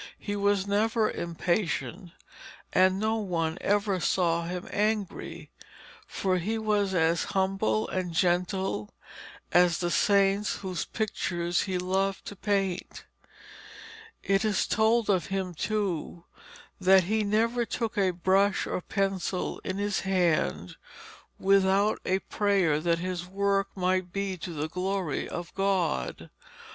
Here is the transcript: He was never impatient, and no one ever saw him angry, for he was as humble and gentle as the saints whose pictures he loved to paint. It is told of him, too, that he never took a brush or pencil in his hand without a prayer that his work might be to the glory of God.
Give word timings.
He 0.17 0.35
was 0.35 0.65
never 0.65 1.11
impatient, 1.11 2.09
and 2.73 2.99
no 2.99 3.17
one 3.17 3.59
ever 3.61 3.99
saw 3.99 4.45
him 4.45 4.67
angry, 4.71 5.51
for 6.07 6.39
he 6.39 6.57
was 6.57 6.95
as 6.95 7.25
humble 7.35 7.87
and 7.87 8.11
gentle 8.11 8.95
as 9.51 9.77
the 9.77 9.91
saints 9.91 10.55
whose 10.55 10.85
pictures 10.85 11.61
he 11.61 11.77
loved 11.77 12.25
to 12.25 12.35
paint. 12.35 13.05
It 14.23 14.43
is 14.43 14.65
told 14.65 15.07
of 15.07 15.27
him, 15.27 15.53
too, 15.53 16.23
that 16.79 17.03
he 17.03 17.23
never 17.23 17.63
took 17.63 17.95
a 17.95 18.09
brush 18.09 18.65
or 18.65 18.81
pencil 18.81 19.59
in 19.63 19.77
his 19.77 19.99
hand 19.99 20.77
without 21.37 21.99
a 22.05 22.17
prayer 22.17 22.79
that 22.79 22.97
his 22.97 23.27
work 23.27 23.67
might 23.77 24.11
be 24.11 24.35
to 24.37 24.51
the 24.51 24.67
glory 24.67 25.29
of 25.29 25.53
God. 25.53 26.31